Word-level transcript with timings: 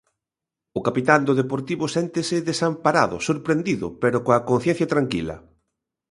O 0.77 0.79
capitán 0.87 1.21
do 1.27 1.33
Deportivo 1.41 1.85
séntese 1.95 2.37
desamparado, 2.49 3.15
sorprendido 3.27 3.87
pero 4.01 4.17
coa 4.25 4.43
conciencia 4.49 4.87
tranquila. 4.93 5.35